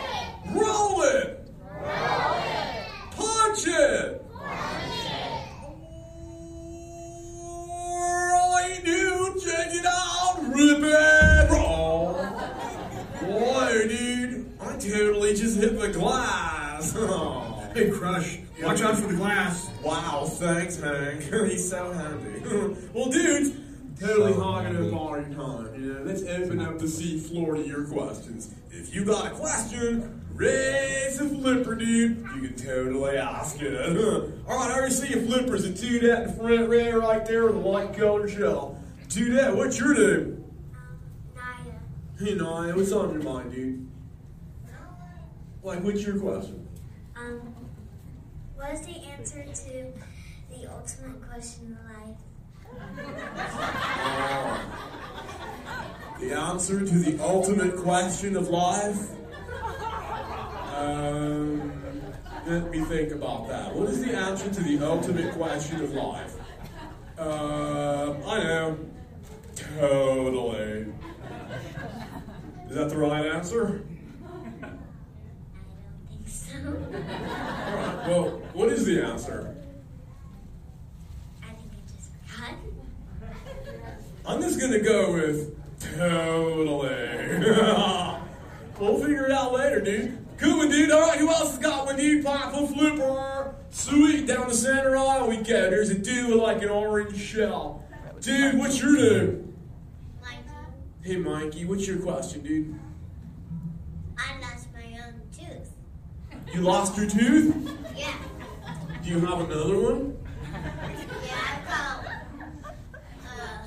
Crush. 17.76 18.40
Watch 18.62 18.82
out 18.82 18.98
for 18.98 19.08
the 19.08 19.16
glass. 19.16 19.70
Wow, 19.84 20.26
thanks, 20.26 20.80
Hank. 20.80 21.24
He's 21.24 21.70
so 21.70 21.92
happy. 21.92 22.40
well, 22.94 23.10
dude, 23.10 24.00
totally 24.00 24.32
hogging 24.32 24.88
up 24.88 24.94
all 24.94 25.18
your 25.18 25.26
time. 25.26 25.76
You 25.76 25.94
know, 25.94 26.04
let's 26.04 26.24
open 26.24 26.62
up 26.62 26.80
the 26.80 26.88
sea 26.88 27.20
floor 27.20 27.56
to 27.56 27.68
your 27.68 27.84
questions. 27.84 28.56
If 28.72 28.96
you 28.96 29.04
got 29.04 29.28
a 29.28 29.32
question, 29.32 30.26
raise 30.34 31.20
a 31.20 31.28
flipper, 31.28 31.76
dude. 31.76 32.18
You 32.36 32.48
can 32.48 32.56
totally 32.56 33.18
ask 33.18 33.62
it. 33.62 33.76
all 34.48 34.58
right, 34.58 34.72
I 34.72 34.74
already 34.74 34.94
see 34.94 35.10
your 35.10 35.24
flippers. 35.24 35.66
A 35.66 35.74
two 35.74 36.00
that 36.00 36.24
in 36.24 36.28
the 36.28 36.34
front 36.34 36.70
row 36.70 36.98
right 36.98 37.26
there 37.26 37.46
with 37.46 37.56
a 37.56 37.60
white 37.60 37.94
colored 37.94 38.30
shell. 38.30 38.82
Two 39.10 39.34
that, 39.34 39.54
what's 39.54 39.78
your 39.78 39.94
name? 39.94 40.46
Naya. 41.36 41.74
Hey, 42.20 42.36
Naya, 42.36 42.74
what's 42.74 42.94
on 42.94 43.12
your 43.12 43.24
mind, 43.24 43.52
dude? 43.52 43.86
Like, 45.62 45.84
what's 45.84 46.04
your 46.04 46.20
question? 46.20 46.66
Um, 47.18 47.56
what 48.56 48.74
is 48.74 48.86
the 48.86 48.96
answer 48.96 49.44
to 49.44 49.94
the 50.50 50.70
ultimate 50.70 51.22
question 51.30 51.78
of 51.78 51.86
life? 51.96 52.18
The 56.20 56.34
answer 56.34 56.80
to 56.80 57.00
the 57.00 57.24
ultimate 57.24 57.78
question 57.78 58.36
of 58.36 58.50
life? 58.50 59.12
Um, 60.76 61.72
let 62.46 62.70
me 62.70 62.82
think 62.82 63.12
about 63.12 63.48
that. 63.48 63.74
What 63.74 63.90
is 63.90 64.04
the 64.04 64.14
answer 64.16 64.50
to 64.50 64.62
the 64.62 64.86
ultimate 64.86 65.34
question 65.34 65.82
of 65.82 65.94
life? 65.94 66.36
Uh, 67.18 68.14
I 68.28 68.44
know. 68.44 68.78
Totally. 69.56 70.94
Is 72.70 72.76
that 72.76 72.90
the 72.90 72.98
right 72.98 73.26
answer? 73.26 73.86
So, 76.66 76.72
Alright, 76.72 78.08
well, 78.08 78.42
what 78.54 78.70
is 78.70 78.86
the 78.86 79.04
answer? 79.04 79.56
I 81.44 81.48
think 81.50 81.72
I 81.72 81.78
just 81.96 82.10
forgot. 82.26 82.56
I'm 84.26 84.42
just 84.42 84.60
gonna 84.60 84.80
go 84.80 85.14
with 85.14 85.56
totally. 85.80 86.88
we'll 88.80 89.00
figure 89.00 89.26
it 89.26 89.32
out 89.32 89.54
later, 89.54 89.82
dude. 89.82 90.18
Cool 90.38 90.58
one, 90.58 90.70
dude. 90.70 90.90
All 90.90 91.02
right, 91.02 91.20
who 91.20 91.30
else 91.30 91.52
has 91.52 91.60
got 91.60 91.86
one, 91.86 91.98
dude? 91.98 92.26
Pop 92.26 92.54
a 92.54 92.68
flipper. 92.68 93.54
Sweet. 93.70 94.26
Down 94.26 94.48
the 94.48 94.56
center 94.56 94.98
aisle 94.98 95.30
we 95.30 95.38
go. 95.38 95.70
There's 95.70 95.92
a 95.92 95.98
dude 96.00 96.30
with 96.30 96.40
like 96.40 96.64
an 96.64 96.70
orange 96.70 97.18
shell. 97.18 97.84
Dude, 98.22 98.58
what's 98.58 98.82
your 98.82 98.94
name? 98.94 99.46
Hey, 101.06 101.18
Mikey, 101.18 101.66
what's 101.66 101.86
your 101.86 102.00
question, 102.00 102.42
dude? 102.42 102.80
I 104.18 104.40
lost 104.40 104.66
my 104.74 105.00
own 105.06 105.22
tooth. 105.32 105.70
You 106.56 106.62
lost 106.62 106.96
your 106.96 107.10
tooth? 107.10 107.54
Yeah. 107.98 108.14
Do 109.04 109.10
you 109.10 109.20
have 109.20 109.42
another 109.42 109.78
one? 109.78 110.18
Yeah, 111.26 111.36
I 111.36 111.60
call 111.68 112.06
uh, 113.28 113.58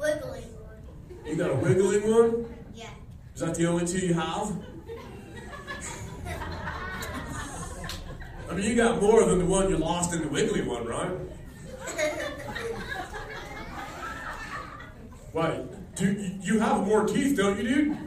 wiggly 0.00 0.44
one. 0.56 1.26
You 1.26 1.36
got 1.36 1.50
a 1.50 1.56
wiggling 1.56 2.10
one? 2.10 2.46
Yeah. 2.74 2.88
Is 3.34 3.42
that 3.42 3.54
the 3.54 3.66
only 3.66 3.86
two 3.86 3.98
you 3.98 4.14
have? 4.14 4.56
I 8.50 8.54
mean, 8.54 8.64
you 8.64 8.76
got 8.76 9.02
more 9.02 9.26
than 9.26 9.40
the 9.40 9.44
one 9.44 9.68
you 9.68 9.76
lost 9.76 10.14
in 10.14 10.22
the 10.22 10.28
wiggly 10.28 10.62
one, 10.62 10.86
right? 10.86 11.10
Wait, 15.34 15.96
do 15.96 16.12
you 16.40 16.60
have 16.60 16.86
more 16.86 17.06
teeth, 17.06 17.36
don't 17.36 17.58
you, 17.58 17.62
dude? 17.62 17.98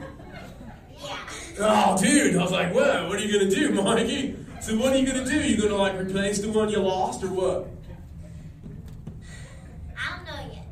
Yeah. 1.00 1.16
Oh, 1.60 1.96
dude, 2.00 2.36
I 2.36 2.42
was 2.42 2.52
like, 2.52 2.74
what? 2.74 3.08
What 3.08 3.18
are 3.18 3.20
you 3.22 3.38
gonna 3.38 3.50
do, 3.50 3.70
Mikey? 3.82 4.36
So 4.60 4.76
what 4.76 4.92
are 4.92 4.98
you 4.98 5.06
gonna 5.06 5.24
do? 5.24 5.40
You 5.40 5.60
gonna 5.60 5.76
like 5.76 5.98
replace 5.98 6.40
the 6.40 6.50
one 6.50 6.68
you 6.68 6.78
lost, 6.78 7.22
or 7.24 7.28
what? 7.28 7.68
I 9.96 10.16
don't 10.16 10.24
know 10.26 10.52
yet. 10.52 10.66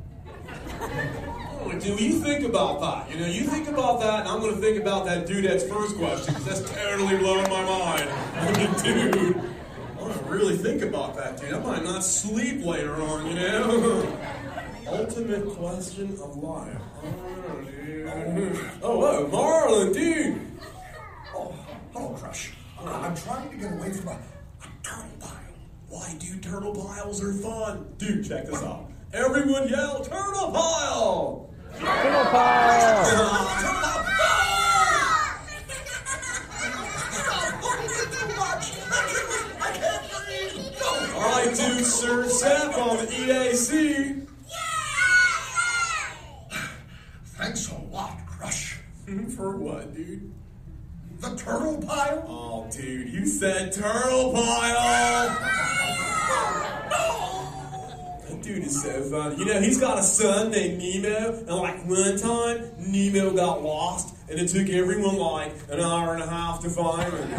Oh, 1.63 1.73
dude, 1.79 2.01
you 2.01 2.13
think 2.21 2.45
about 2.45 2.81
that. 2.81 3.11
You 3.13 3.21
know, 3.21 3.27
you 3.27 3.43
think 3.43 3.69
about 3.69 4.01
that, 4.01 4.21
and 4.21 4.29
I'm 4.29 4.41
gonna 4.41 4.57
think 4.57 4.81
about 4.81 5.05
that 5.07 5.27
dude's 5.27 5.65
first 5.65 5.97
question, 5.97 6.35
because 6.35 6.45
that's 6.45 6.71
totally 6.71 7.19
blowing 7.19 7.49
my 7.51 7.63
mind. 7.65 8.09
I 8.35 8.53
mean, 8.57 8.73
dude, 8.83 9.37
I 9.99 10.03
want 10.03 10.17
to 10.19 10.25
really 10.25 10.57
think 10.57 10.83
about 10.83 11.17
that, 11.17 11.41
dude. 11.41 11.53
I 11.53 11.59
might 11.61 11.83
not 11.85 12.03
sleep 12.05 12.65
later 12.65 12.95
on, 13.03 13.27
you 13.27 13.35
know? 13.35 14.19
Ultimate 14.87 15.47
question 15.51 16.13
of 16.21 16.37
life. 16.37 16.77
Oh, 17.05 17.61
dude. 17.65 18.61
Oh, 18.83 18.99
whoa, 18.99 19.29
Marlin, 19.29 19.93
dude. 19.93 20.50
Uh, 22.83 22.91
I'm 22.91 23.15
trying 23.15 23.51
to 23.51 23.57
get 23.57 23.73
away 23.73 23.93
from 23.93 24.09
a, 24.09 24.13
a 24.13 24.69
turtle 24.83 25.11
pile. 25.21 25.37
Why, 25.89 26.15
dude, 26.19 26.43
turtle 26.43 26.75
piles 26.75 27.23
are 27.23 27.33
fun. 27.33 27.87
Dude, 27.99 28.27
check 28.27 28.47
this 28.47 28.63
out. 28.63 28.91
Everyone 29.13 29.69
yell, 29.69 30.03
turtle 30.05 30.51
pile! 30.53 31.51
Turtle 31.79 32.25
pile! 32.31 33.05
Turtle 33.11 33.31
pile! 33.33 34.07
All 41.17 41.23
right, 41.23 41.55
dude, 41.55 41.85
Sir 41.85 42.29
Seth 42.29 42.79
on 42.79 42.97
the 42.99 43.07
EAC. 43.07 44.27
Thanks 47.37 47.71
a 47.71 47.79
lot, 47.93 48.19
Crush. 48.27 48.79
For 49.37 49.57
what, 49.57 49.95
dude? 49.95 50.33
The 51.19 51.37
turtle 51.51 51.83
pile? 51.83 52.25
Oh, 52.29 52.69
dude, 52.71 53.09
you 53.09 53.27
said 53.27 53.73
turtle 53.73 54.33
pile! 54.33 55.29
That 58.29 58.43
dude 58.43 58.65
is 58.65 58.83
so 58.83 59.03
funny. 59.05 59.37
You 59.37 59.45
know, 59.47 59.61
he's 59.61 59.79
got 59.81 59.99
a 59.99 60.03
son 60.03 60.51
named 60.51 60.79
Nemo, 60.79 61.33
and 61.39 61.49
like 61.49 61.85
one 61.87 62.17
time, 62.19 62.71
Nemo 62.79 63.33
got 63.35 63.63
lost, 63.63 64.15
and 64.29 64.39
it 64.39 64.49
took 64.49 64.69
everyone 64.69 65.17
like 65.17 65.53
an 65.71 65.81
hour 65.81 66.15
and 66.15 66.23
a 66.23 66.27
half 66.29 66.61
to 66.63 66.71
find 66.71 67.13
him. 67.13 67.31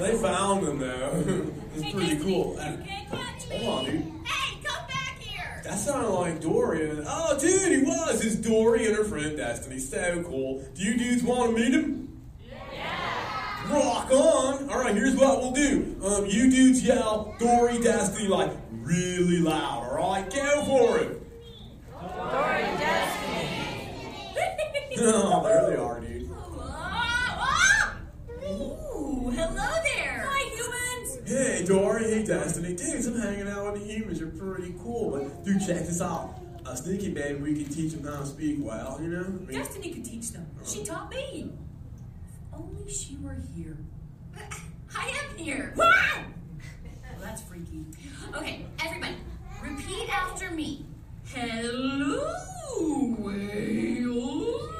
They 0.00 0.16
found 0.18 0.66
him, 0.66 0.78
though. 0.78 1.46
It's 1.76 1.92
pretty 1.92 2.16
cool. 2.18 2.56
Hold 2.56 3.66
on, 3.66 3.84
dude. 3.84 4.02
Hey, 4.24 4.58
come 4.62 4.86
back 4.86 5.18
here! 5.18 5.60
That 5.64 5.76
sounded 5.76 6.08
like 6.10 6.40
Dory. 6.40 6.88
And, 6.88 7.04
oh, 7.04 7.36
dude, 7.36 7.72
he 7.72 7.78
was. 7.78 8.24
It's 8.24 8.36
Dory 8.36 8.86
and 8.86 8.94
her 8.94 9.02
friend 9.02 9.36
Destiny. 9.36 9.80
So 9.80 10.22
cool. 10.22 10.64
Do 10.74 10.82
you 10.84 10.96
dudes 10.96 11.24
want 11.24 11.50
to 11.50 11.60
meet 11.60 11.72
him? 11.74 12.22
Yeah. 12.72 13.72
Rock 13.72 14.08
on. 14.12 14.70
All 14.70 14.73
right, 14.84 14.94
here's 14.94 15.16
what 15.16 15.40
we'll 15.40 15.52
do. 15.52 15.96
Um, 16.04 16.26
you 16.26 16.50
dudes 16.50 16.82
yell 16.82 17.34
Dory 17.38 17.80
Destiny 17.80 18.28
like 18.28 18.50
really 18.70 19.38
loud. 19.38 19.88
All 19.88 19.96
right, 19.96 20.28
go 20.30 20.64
for 20.64 20.98
it. 20.98 21.20
Dory 21.90 22.62
Destiny! 22.76 23.48
oh, 25.00 25.42
there 25.42 25.70
they 25.70 25.76
are, 25.76 26.00
dude. 26.00 26.30
Ooh, 28.46 29.30
hello 29.30 29.70
there! 29.94 30.28
Hi, 30.28 30.50
humans! 30.54 31.18
Hey, 31.26 31.64
Dory. 31.64 32.04
Hey, 32.04 32.24
Destiny. 32.26 32.76
Dudes, 32.76 33.06
I'm 33.06 33.18
hanging 33.18 33.48
out 33.48 33.72
with 33.72 33.82
the 33.82 33.90
humans. 33.90 34.20
You're 34.20 34.28
pretty 34.28 34.74
cool. 34.82 35.12
But, 35.12 35.44
dude, 35.44 35.60
check 35.60 35.86
this 35.86 36.02
out. 36.02 36.40
I 36.66 36.72
was 36.72 36.80
thinking 36.80 37.14
maybe 37.14 37.40
we 37.40 37.54
could 37.62 37.72
teach 37.72 37.92
them 37.92 38.04
how 38.04 38.20
to 38.20 38.26
speak 38.26 38.58
well, 38.60 38.98
you 39.00 39.08
know? 39.08 39.24
I 39.24 39.28
mean, 39.28 39.58
Destiny 39.58 39.92
could 39.92 40.04
teach 40.04 40.32
them. 40.32 40.46
She 40.66 40.84
taught 40.84 41.10
me. 41.10 41.52
If 42.26 42.58
only 42.58 42.90
she 42.90 43.16
were 43.16 43.38
here. 43.54 43.78
I 44.96 45.08
am 45.08 45.36
here. 45.36 45.72
Wow! 45.76 45.84
Well, 45.84 46.24
that's 47.20 47.42
freaky. 47.42 47.84
Okay, 48.34 48.66
everybody, 48.84 49.16
repeat 49.62 50.08
after 50.10 50.50
me. 50.50 50.84
Hello, 51.26 52.32
whale. 53.18 54.70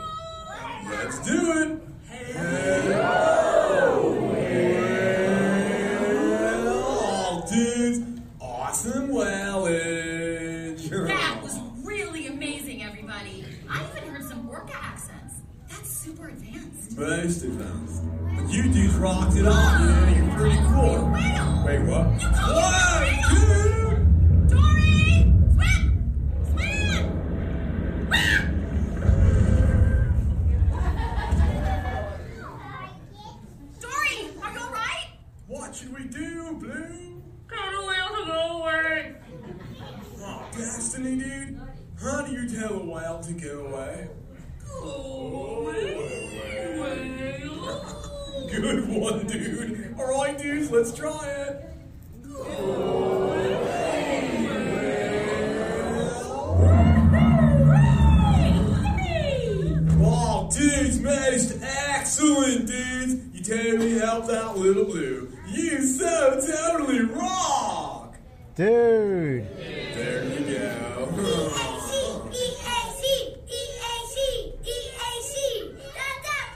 Let's 0.91 1.19
do 1.27 1.53
it. 1.63 1.81
Oh, 6.67 7.45
dudes, 7.51 8.01
awesome 8.41 9.09
wellage. 9.09 10.89
That 10.91 11.41
was 11.43 11.59
really 11.83 12.27
amazing, 12.29 12.83
everybody. 12.83 13.45
I 13.69 13.85
even 13.97 14.09
heard 14.11 14.25
some 14.25 14.49
Orca 14.49 14.75
accents. 14.77 15.35
That's 15.69 15.89
super 15.91 16.29
advanced. 16.29 16.97
Most 16.99 17.43
advanced. 17.43 18.03
You 18.55 18.63
dudes 18.69 18.95
rocked 18.95 19.33
it 19.33 19.39
you 19.39 19.43
know, 19.43 20.15
you're 20.15 20.37
pretty 20.37 20.57
cool. 20.69 21.11
Wait? 21.67 21.81
What? 21.81 22.64
Totally 63.45 63.99
helped 63.99 64.31
out 64.31 64.57
Little 64.57 64.85
Blue. 64.85 65.31
You 65.47 65.83
so 65.83 66.41
totally 66.41 67.01
rock. 67.01 68.17
Dude. 68.55 69.47
There 69.57 70.25
you 70.25 70.45
go. 70.47 71.11
E-A-C, 71.15 71.93
E-A-C, 72.33 73.07
E-A-C. 74.65 75.37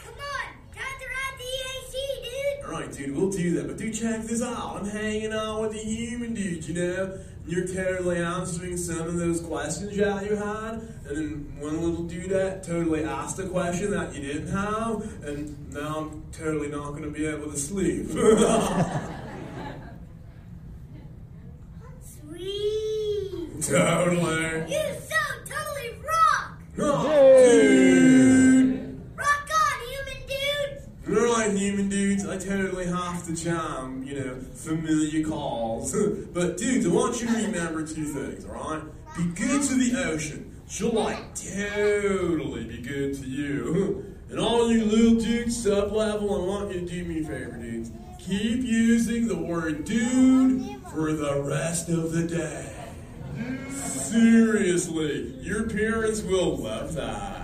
Come 0.04 0.14
on. 0.14 0.46
Time 0.74 0.96
to 0.98 1.06
ride 1.06 1.36
the 1.36 1.44
E-A-C, 1.44 1.94
dude. 2.24 2.64
Alright, 2.64 2.92
dude, 2.92 3.12
we'll 3.16 3.30
do 3.30 3.46
that. 3.56 3.66
But 3.66 3.76
dude, 3.76 3.94
check 3.94 4.22
this 4.22 4.42
out. 4.42 4.78
I'm 4.80 4.86
hanging 4.88 5.32
out 5.32 5.60
with 5.60 5.72
the 5.72 5.78
human 5.78 6.34
dude, 6.34 6.64
you 6.66 6.74
know? 6.74 7.18
And 7.44 7.52
you're 7.52 7.66
totally 7.66 8.18
answering 8.18 8.76
some 8.76 9.02
of 9.02 9.16
those 9.16 9.40
questions 9.40 9.96
that 9.96 10.24
you 10.24 10.36
had. 10.36 10.80
And 11.08 11.16
then 11.16 11.56
one 11.58 11.82
little 11.82 12.04
dude 12.04 12.28
that 12.30 12.62
totally 12.62 13.02
asked 13.02 13.38
a 13.38 13.46
question 13.48 13.92
that 13.92 14.14
you 14.14 14.20
didn't 14.20 14.48
have. 14.48 15.24
And 15.24 15.72
now 15.72 16.10
I'm 16.10 16.22
totally 16.32 16.68
not 16.68 16.90
going 16.90 17.04
to 17.04 17.10
be 17.10 17.24
able 17.24 17.50
to 17.50 17.56
sleep. 17.56 18.08
Sweet. 22.02 23.62
totally. 23.62 24.70
You 24.70 24.82
so 25.00 25.16
totally 25.46 25.98
rock. 26.04 26.60
Oh, 26.78 27.08
dude. 27.52 29.00
Rock 29.16 29.48
on, 29.50 29.80
human 29.88 30.20
dudes. 30.26 30.84
Alright, 31.08 31.56
human 31.56 31.88
dudes, 31.88 32.26
I 32.26 32.36
totally 32.36 32.86
have 32.86 33.24
to 33.26 33.34
jam, 33.34 34.04
you 34.04 34.20
know, 34.20 34.36
familiar 34.52 35.26
calls. 35.26 35.92
but 36.34 36.58
dudes, 36.58 36.84
I 36.86 36.90
want 36.90 37.18
you 37.22 37.28
to 37.28 37.32
remember 37.32 37.86
two 37.86 38.04
things, 38.04 38.44
alright? 38.44 38.82
Be 39.16 39.24
good 39.24 39.62
to 39.62 39.74
the 39.74 40.04
ocean. 40.04 40.47
She'll 40.68 40.92
like 40.92 41.34
totally 41.34 42.64
be 42.64 42.78
good 42.78 43.14
to 43.14 43.26
you. 43.26 44.04
And 44.30 44.38
all 44.38 44.70
you 44.70 44.84
little 44.84 45.18
dudes, 45.18 45.56
sub 45.56 45.90
level, 45.90 46.34
I 46.34 46.46
want 46.46 46.74
you 46.74 46.80
to 46.80 46.86
do 46.86 47.02
me 47.02 47.20
a 47.20 47.24
favor, 47.24 47.56
dudes. 47.56 47.90
Keep 48.18 48.62
using 48.62 49.26
the 49.26 49.38
word 49.38 49.86
dude 49.86 50.82
for 50.92 51.14
the 51.14 51.40
rest 51.40 51.88
of 51.88 52.12
the 52.12 52.26
day. 52.26 52.70
Seriously, 53.70 55.34
your 55.40 55.66
parents 55.70 56.20
will 56.20 56.58
love 56.58 56.92
that. 56.92 57.38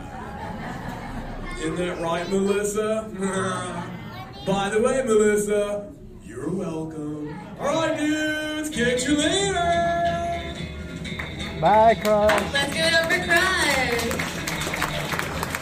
Isn't 1.60 1.76
that 1.76 2.02
right, 2.02 2.28
Melissa? 2.28 3.08
By 4.46 4.68
the 4.68 4.82
way, 4.82 5.02
Melissa, 5.06 5.90
you're 6.22 6.50
welcome. 6.50 7.34
All 7.58 7.74
right, 7.74 7.96
dudes, 7.96 8.68
catch 8.68 9.08
you 9.08 9.16
later. 9.16 9.83
Bye, 11.60 11.94
Crush. 11.94 12.52
Let's 12.52 12.74
give 12.74 12.84
it 12.84 12.92
up 12.94 13.10
for 13.10 13.18
Crush. 13.24 14.04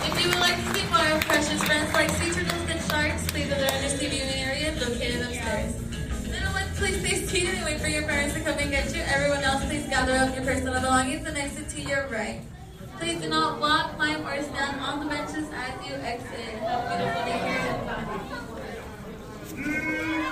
If 0.08 0.20
you 0.20 0.28
would 0.28 0.40
like 0.40 0.56
to 0.56 0.74
see 0.74 0.84
more 0.88 1.16
of 1.16 1.28
Crush's 1.28 1.62
friends 1.64 1.92
like 1.92 2.10
sea 2.10 2.30
turtles 2.32 2.70
and 2.70 2.80
sharks, 2.90 3.30
please 3.30 3.46
visit 3.46 3.70
our 3.70 3.76
undersea 3.76 4.08
viewing 4.08 4.28
area 4.30 4.72
located 4.80 5.22
upstairs. 5.22 5.74
Little 6.28 6.52
ones, 6.52 6.78
please 6.78 6.98
stay 7.00 7.26
seated 7.26 7.54
and 7.56 7.64
wait 7.64 7.80
for 7.80 7.88
your 7.88 8.02
parents 8.02 8.34
to 8.34 8.40
come 8.40 8.58
and 8.58 8.70
get 8.70 8.94
you. 8.94 9.02
Everyone 9.02 9.42
else, 9.44 9.64
please 9.66 9.86
gather 9.88 10.12
up 10.12 10.34
your 10.34 10.44
personal 10.44 10.74
belongings 10.80 11.26
and 11.26 11.36
exit 11.36 11.68
to 11.68 11.80
your 11.80 12.08
right. 12.08 12.40
Please 12.98 13.20
do 13.20 13.28
not 13.28 13.60
walk, 13.60 13.96
climb, 13.96 14.26
or 14.26 14.42
stand 14.42 14.80
on 14.80 15.00
the 15.00 15.06
benches 15.06 15.48
as 15.52 15.86
you 15.86 15.94
exit. 15.94 16.58
Have 16.60 16.84
a 16.84 16.96
beautiful 16.96 17.24
day 17.24 17.38
here 17.38 17.58
and 17.58 17.86
bye. 17.86 18.06
I'm 19.54 19.64
gonna 19.64 19.80
put 19.84 20.00
in 20.00 20.22
the 20.22 20.31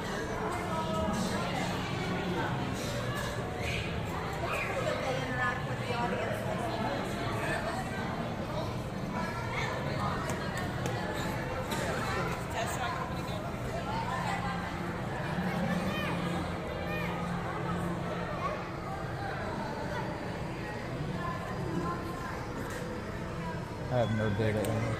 I 23.91 23.95
have 23.95 24.17
no 24.17 24.29
data 24.29 24.57
here. 24.57 24.95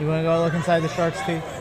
You 0.00 0.06
want 0.08 0.18
to 0.18 0.22
go 0.24 0.42
look 0.42 0.54
inside 0.54 0.80
the 0.80 0.88
shark's 0.88 1.24
teeth? 1.24 1.57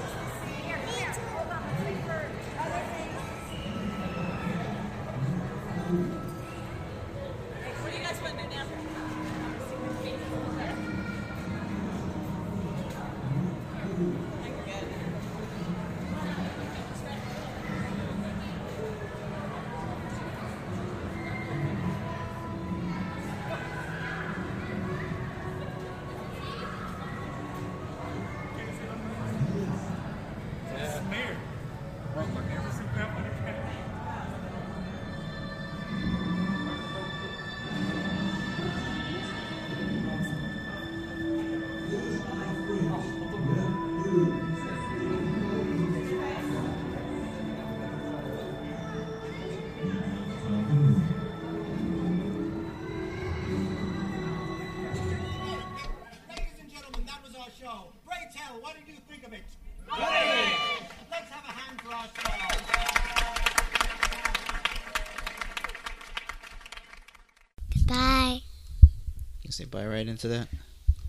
Bye. 69.78 69.84
You 69.84 69.86
say 69.86 69.86
bye 69.86 69.88
right 69.88 70.08
into 70.08 70.28
that? 70.30 70.48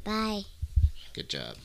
Bye. 0.04 0.42
Good 1.14 1.28
job. 1.28 1.57